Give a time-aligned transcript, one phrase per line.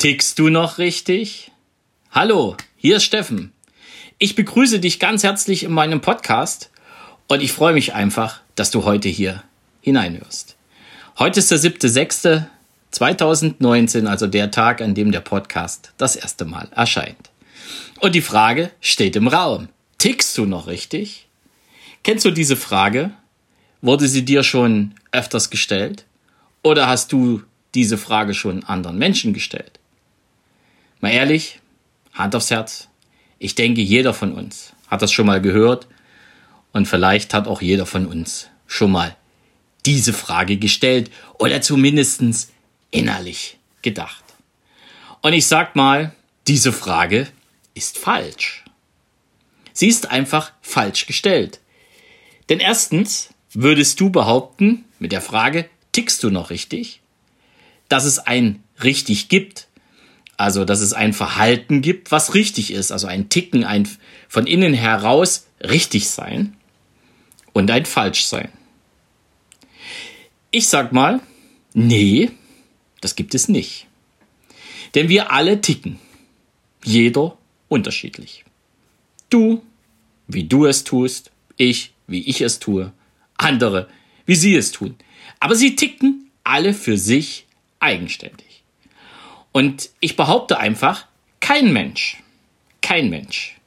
[0.00, 1.50] Tickst du noch richtig?
[2.12, 3.52] Hallo, hier ist Steffen.
[4.18, 6.70] Ich begrüße dich ganz herzlich in meinem Podcast
[7.26, 9.42] und ich freue mich einfach, dass du heute hier
[9.80, 10.54] hineinhörst.
[11.18, 17.30] Heute ist der 7.6.2019, also der Tag, an dem der Podcast das erste Mal erscheint.
[17.98, 19.68] Und die Frage steht im Raum.
[19.98, 21.26] Tickst du noch richtig?
[22.04, 23.10] Kennst du diese Frage?
[23.82, 26.04] Wurde sie dir schon öfters gestellt?
[26.62, 27.42] Oder hast du
[27.74, 29.77] diese Frage schon anderen Menschen gestellt?
[31.00, 31.60] Mal ehrlich,
[32.12, 32.88] Hand aufs Herz.
[33.38, 35.86] Ich denke, jeder von uns hat das schon mal gehört
[36.72, 39.16] und vielleicht hat auch jeder von uns schon mal
[39.86, 42.22] diese Frage gestellt oder zumindest
[42.90, 44.24] innerlich gedacht.
[45.22, 46.12] Und ich sag mal,
[46.48, 47.28] diese Frage
[47.74, 48.64] ist falsch.
[49.72, 51.60] Sie ist einfach falsch gestellt.
[52.48, 57.00] Denn erstens würdest du behaupten, mit der Frage, tickst du noch richtig,
[57.88, 59.68] dass es ein richtig gibt,
[60.38, 62.92] also, dass es ein Verhalten gibt, was richtig ist.
[62.92, 63.88] Also ein Ticken, ein
[64.28, 66.56] von innen heraus richtig sein
[67.52, 68.48] und ein falsch sein.
[70.52, 71.20] Ich sag mal,
[71.74, 72.30] nee,
[73.00, 73.88] das gibt es nicht.
[74.94, 75.98] Denn wir alle ticken.
[76.84, 78.44] Jeder unterschiedlich.
[79.30, 79.62] Du,
[80.28, 82.92] wie du es tust, ich, wie ich es tue,
[83.36, 83.88] andere,
[84.24, 84.94] wie sie es tun.
[85.40, 87.46] Aber sie ticken alle für sich
[87.80, 88.47] eigenständig.
[89.52, 91.06] Und ich behaupte einfach,
[91.40, 92.22] kein Mensch,
[92.80, 93.58] kein Mensch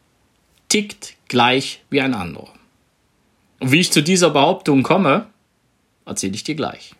[0.72, 2.54] tickt gleich wie ein anderer.
[3.60, 5.28] Und wie ich zu dieser Behauptung komme,
[6.06, 6.96] erzähle ich dir gleich.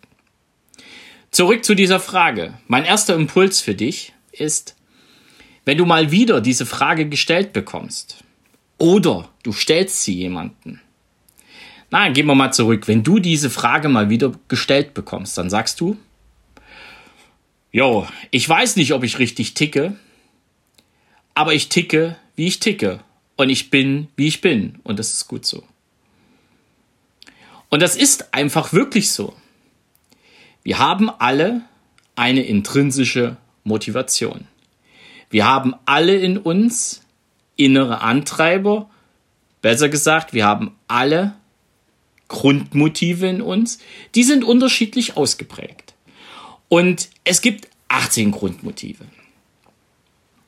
[1.30, 2.54] Zurück zu dieser Frage.
[2.68, 4.76] Mein erster Impuls für dich ist,
[5.64, 8.22] wenn du mal wieder diese Frage gestellt bekommst
[8.76, 10.80] oder du stellst sie jemanden.
[11.90, 12.88] Nein, gehen wir mal zurück.
[12.88, 15.96] Wenn du diese Frage mal wieder gestellt bekommst, dann sagst du,
[17.72, 19.96] Jo, ich weiß nicht, ob ich richtig ticke,
[21.34, 23.00] aber ich ticke, wie ich ticke.
[23.36, 24.78] Und ich bin, wie ich bin.
[24.84, 25.64] Und das ist gut so.
[27.70, 29.34] Und das ist einfach wirklich so.
[30.62, 31.62] Wir haben alle
[32.14, 34.46] eine intrinsische Motivation.
[35.30, 37.02] Wir haben alle in uns
[37.56, 38.90] innere Antreiber.
[39.62, 41.34] Besser gesagt, wir haben alle
[42.28, 43.78] Grundmotive in uns.
[44.14, 45.91] Die sind unterschiedlich ausgeprägt.
[46.72, 49.04] Und es gibt 18 Grundmotive.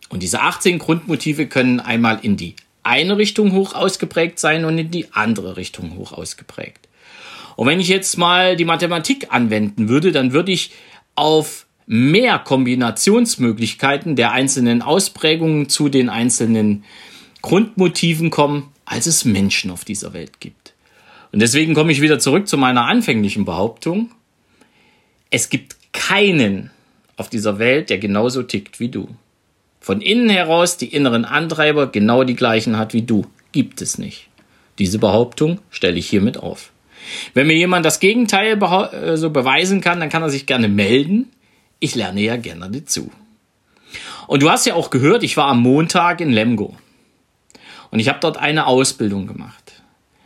[0.09, 4.91] Und diese 18 Grundmotive können einmal in die eine Richtung hoch ausgeprägt sein und in
[4.91, 6.89] die andere Richtung hoch ausgeprägt.
[7.57, 10.71] Und wenn ich jetzt mal die Mathematik anwenden würde, dann würde ich
[11.15, 16.85] auf mehr Kombinationsmöglichkeiten der einzelnen Ausprägungen zu den einzelnen
[17.43, 20.73] Grundmotiven kommen, als es Menschen auf dieser Welt gibt.
[21.33, 24.11] Und deswegen komme ich wieder zurück zu meiner anfänglichen Behauptung.
[25.29, 26.71] Es gibt keinen
[27.17, 29.09] auf dieser Welt, der genauso tickt wie du.
[29.81, 33.27] Von innen heraus die inneren Antreiber genau die gleichen hat wie du.
[33.53, 34.29] Gibt es nicht.
[34.79, 36.73] Diese Behauptung stelle ich hiermit auf.
[37.33, 41.31] Wenn mir jemand das Gegenteil äh, so beweisen kann, dann kann er sich gerne melden.
[41.81, 43.11] Ich lerne ja gerne dazu.
[44.27, 46.77] Und du hast ja auch gehört, ich war am Montag in Lemgo.
[47.91, 49.83] Und ich habe dort eine Ausbildung gemacht.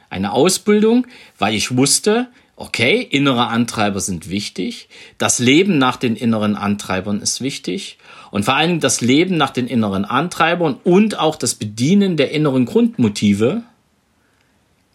[0.08, 1.06] Eine Ausbildung,
[1.38, 7.40] weil ich wusste, okay, innere Antreiber sind wichtig, das Leben nach den inneren Antreibern ist
[7.40, 7.98] wichtig
[8.32, 12.64] und vor allem das Leben nach den inneren Antreibern und auch das Bedienen der inneren
[12.64, 13.62] Grundmotive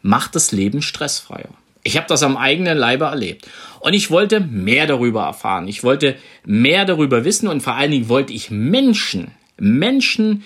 [0.01, 1.49] macht das Leben stressfreier.
[1.83, 3.47] Ich habe das am eigenen Leibe erlebt.
[3.79, 5.67] Und ich wollte mehr darüber erfahren.
[5.67, 6.15] Ich wollte
[6.45, 10.43] mehr darüber wissen und vor allen Dingen wollte ich Menschen, Menschen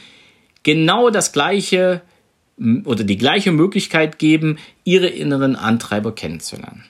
[0.63, 2.01] genau das gleiche
[2.85, 6.85] oder die gleiche Möglichkeit geben, ihre inneren Antreiber kennenzulernen.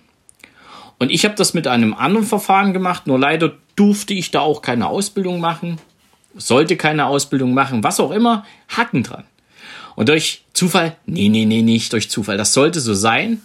[0.99, 4.61] Und ich habe das mit einem anderen Verfahren gemacht, nur leider durfte ich da auch
[4.61, 5.77] keine Ausbildung machen,
[6.35, 9.23] sollte keine Ausbildung machen, was auch immer, Hacken dran.
[9.95, 13.41] Und durch Zufall, nee, nee, nee, nicht durch Zufall, das sollte so sein,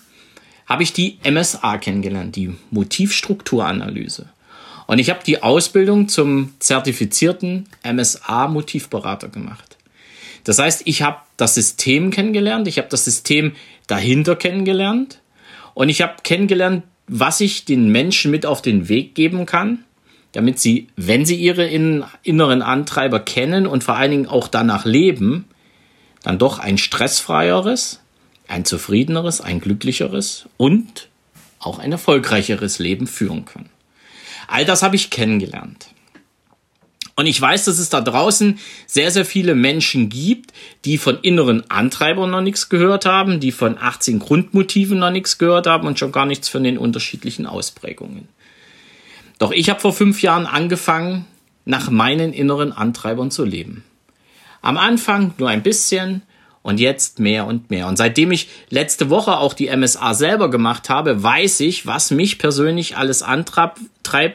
[0.67, 4.27] habe ich die MSA kennengelernt, die Motivstrukturanalyse.
[4.87, 9.77] Und ich habe die Ausbildung zum zertifizierten MSA-Motivberater gemacht.
[10.45, 13.53] Das heißt, ich habe das System kennengelernt, ich habe das System
[13.87, 15.21] dahinter kennengelernt
[15.75, 19.85] und ich habe kennengelernt, was ich den Menschen mit auf den Weg geben kann,
[20.33, 25.45] damit sie, wenn sie ihre inneren Antreiber kennen und vor allen Dingen auch danach leben,
[26.23, 28.01] dann doch ein stressfreieres,
[28.49, 31.09] ein zufriedeneres, ein glücklicheres und
[31.59, 33.71] auch ein erfolgreicheres Leben führen können.
[34.49, 35.92] All das habe ich kennengelernt.
[37.15, 40.53] Und ich weiß, dass es da draußen sehr, sehr viele Menschen gibt,
[40.85, 45.67] die von inneren Antreibern noch nichts gehört haben, die von 18 Grundmotiven noch nichts gehört
[45.67, 48.29] haben und schon gar nichts von den unterschiedlichen Ausprägungen.
[49.39, 51.27] Doch ich habe vor fünf Jahren angefangen,
[51.65, 53.85] nach meinen inneren Antreibern zu leben.
[54.63, 56.23] Am Anfang nur ein bisschen
[56.63, 57.89] und jetzt mehr und mehr.
[57.89, 62.39] Und seitdem ich letzte Woche auch die MSA selber gemacht habe, weiß ich, was mich
[62.39, 63.81] persönlich alles antreibt,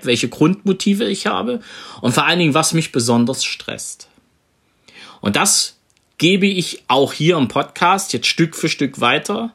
[0.05, 1.61] welche Grundmotive ich habe
[2.01, 4.09] und vor allen Dingen, was mich besonders stresst.
[5.21, 5.77] Und das
[6.17, 9.53] gebe ich auch hier im Podcast jetzt Stück für Stück weiter.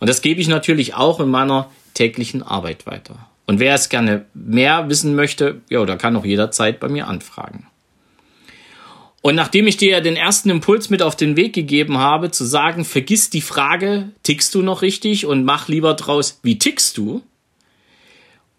[0.00, 3.28] Und das gebe ich natürlich auch in meiner täglichen Arbeit weiter.
[3.46, 7.66] Und wer es gerne mehr wissen möchte, ja, da kann auch jederzeit bei mir anfragen.
[9.26, 12.44] Und nachdem ich dir ja den ersten Impuls mit auf den Weg gegeben habe, zu
[12.44, 17.22] sagen, vergiss die Frage, tickst du noch richtig und mach lieber draus, wie tickst du?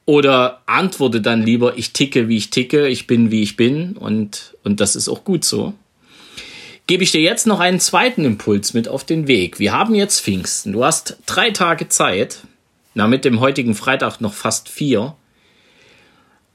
[0.05, 4.55] Oder antworte dann lieber, ich ticke, wie ich ticke, ich bin, wie ich bin und,
[4.63, 5.75] und das ist auch gut so.
[6.87, 9.59] Gebe ich dir jetzt noch einen zweiten Impuls mit auf den Weg.
[9.59, 10.71] Wir haben jetzt Pfingsten.
[10.73, 12.39] Du hast drei Tage Zeit,
[12.95, 15.15] na, mit dem heutigen Freitag noch fast vier,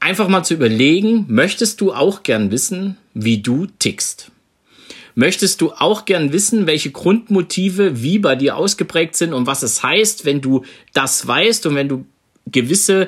[0.01, 4.31] einfach mal zu überlegen, möchtest du auch gern wissen, wie du tickst?
[5.15, 9.83] Möchtest du auch gern wissen, welche Grundmotive wie bei dir ausgeprägt sind und was es
[9.83, 10.63] heißt, wenn du
[10.93, 12.05] das weißt und wenn du
[12.47, 13.07] gewisse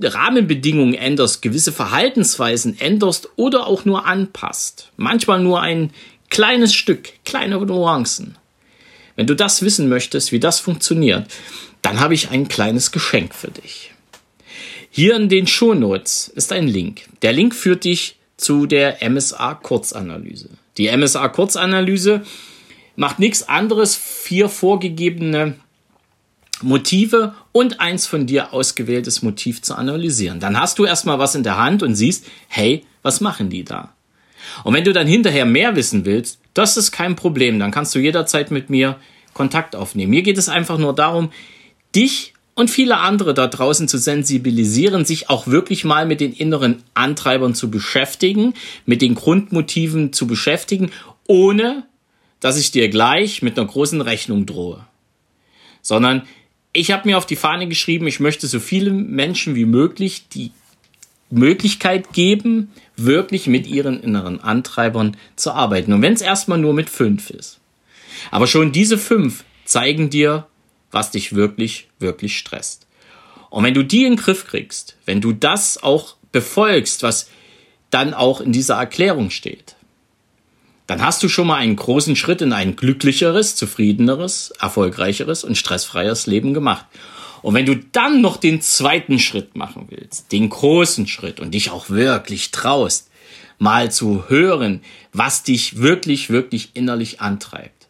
[0.00, 4.90] Rahmenbedingungen änderst, gewisse Verhaltensweisen änderst oder auch nur anpasst.
[4.96, 5.90] Manchmal nur ein
[6.30, 8.36] kleines Stück, kleine Nuancen.
[9.14, 11.26] Wenn du das wissen möchtest, wie das funktioniert,
[11.80, 13.92] dann habe ich ein kleines Geschenk für dich.
[14.98, 17.02] Hier in den Shownotes ist ein Link.
[17.20, 20.48] Der Link führt dich zu der MSA Kurzanalyse.
[20.78, 22.22] Die MSA Kurzanalyse
[22.94, 25.56] macht nichts anderes, vier vorgegebene
[26.62, 30.40] Motive und eins von dir ausgewähltes Motiv zu analysieren.
[30.40, 33.92] Dann hast du erstmal was in der Hand und siehst, hey, was machen die da?
[34.64, 37.58] Und wenn du dann hinterher mehr wissen willst, das ist kein Problem.
[37.58, 38.98] Dann kannst du jederzeit mit mir
[39.34, 40.12] Kontakt aufnehmen.
[40.12, 41.32] Mir geht es einfach nur darum,
[41.94, 46.82] dich und viele andere da draußen zu sensibilisieren, sich auch wirklich mal mit den inneren
[46.94, 48.54] Antreibern zu beschäftigen,
[48.86, 50.90] mit den Grundmotiven zu beschäftigen,
[51.28, 51.84] ohne
[52.40, 54.86] dass ich dir gleich mit einer großen Rechnung drohe.
[55.82, 56.22] Sondern
[56.72, 60.50] ich habe mir auf die Fahne geschrieben, ich möchte so viele Menschen wie möglich die
[61.28, 65.92] Möglichkeit geben, wirklich mit ihren inneren Antreibern zu arbeiten.
[65.92, 67.58] Und wenn es erstmal nur mit fünf ist.
[68.30, 70.46] Aber schon diese fünf zeigen dir,
[70.90, 72.86] was dich wirklich, wirklich stresst.
[73.50, 77.30] Und wenn du die in den Griff kriegst, wenn du das auch befolgst, was
[77.90, 79.76] dann auch in dieser Erklärung steht,
[80.86, 86.26] dann hast du schon mal einen großen Schritt in ein glücklicheres, zufriedeneres, erfolgreicheres und stressfreies
[86.26, 86.86] Leben gemacht.
[87.42, 91.70] Und wenn du dann noch den zweiten Schritt machen willst, den großen Schritt und dich
[91.70, 93.10] auch wirklich traust,
[93.58, 97.88] mal zu hören, was dich wirklich, wirklich innerlich antreibt,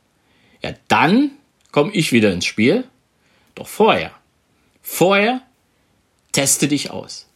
[0.62, 1.32] ja, dann
[1.72, 2.84] komme ich wieder ins Spiel
[3.56, 4.12] doch vorher,
[4.82, 5.40] vorher
[6.30, 7.26] teste dich aus.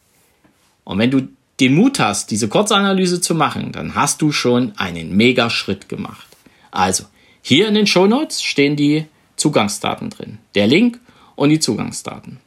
[0.85, 1.29] Und wenn du
[1.59, 6.27] den Mut hast, diese Kurzanalyse zu machen, dann hast du schon einen mega Schritt gemacht.
[6.71, 7.05] Also,
[7.43, 9.07] hier in den Show Notes stehen die
[9.37, 10.39] Zugangsdaten drin.
[10.55, 11.01] Der Link
[11.37, 12.39] und die Zugangsdaten.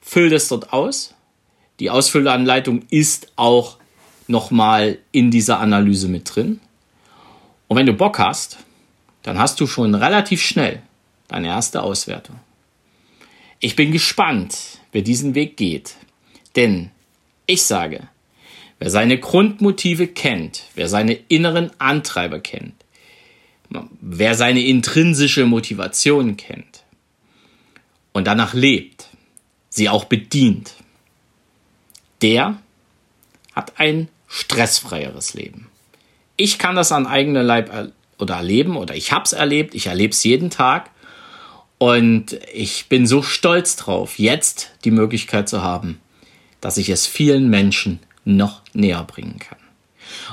[0.00, 1.14] Füll das dort aus.
[1.78, 3.76] Die Ausfüllanleitung ist auch
[4.28, 6.60] nochmal in dieser Analyse mit drin.
[7.68, 8.58] Und wenn du Bock hast,
[9.26, 10.80] dann hast du schon relativ schnell
[11.26, 12.38] deine erste Auswertung.
[13.58, 15.96] Ich bin gespannt, wer diesen Weg geht.
[16.54, 16.92] Denn
[17.46, 18.06] ich sage,
[18.78, 22.74] wer seine Grundmotive kennt, wer seine inneren Antreiber kennt,
[24.00, 26.84] wer seine intrinsische Motivation kennt
[28.12, 29.08] und danach lebt,
[29.70, 30.74] sie auch bedient,
[32.22, 32.58] der
[33.56, 35.66] hat ein stressfreieres Leben.
[36.36, 39.86] Ich kann das an eigener Leib er oder erleben oder ich habe es erlebt, ich
[39.86, 40.90] erlebe es jeden Tag
[41.78, 46.00] und ich bin so stolz drauf, jetzt die Möglichkeit zu haben,
[46.60, 49.58] dass ich es vielen Menschen noch näher bringen kann.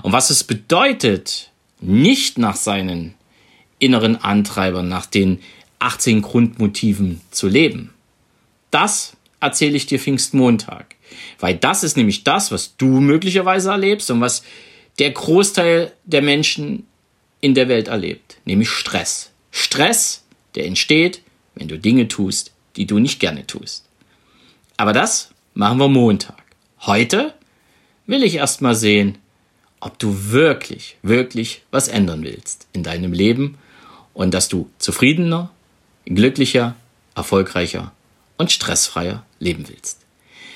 [0.02, 3.16] Und was es bedeutet, nicht nach seinen
[3.80, 5.40] inneren Antreibern, nach den
[5.80, 7.94] 18 Grundmotiven zu leben,
[8.72, 10.96] das erzähle ich dir Pfingstmontag.
[11.40, 14.44] Weil das ist nämlich das, was du möglicherweise erlebst und was
[15.00, 16.88] der Großteil der Menschen
[17.44, 19.32] in der Welt erlebt, nämlich Stress.
[19.52, 20.24] Stress,
[20.56, 21.22] der entsteht,
[21.56, 23.84] wenn du Dinge tust, die du nicht gerne tust.
[24.78, 26.42] Aber das machen wir Montag.
[26.80, 27.34] Heute
[28.08, 29.18] will ich erst mal sehen,
[29.82, 33.58] ob du wirklich, wirklich was ändern willst in deinem Leben
[34.14, 35.52] und dass du zufriedener,
[36.06, 36.78] glücklicher,
[37.14, 37.92] erfolgreicher
[38.38, 40.00] und stressfreier leben willst.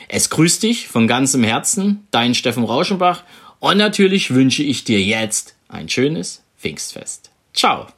[0.08, 3.25] Es grüßt dich von ganzem Herzen, dein Steffen Rauschenbach
[3.60, 7.31] und natürlich wünsche ich dir jetzt ein schönes Pfingstfest.
[7.53, 7.96] Ciao!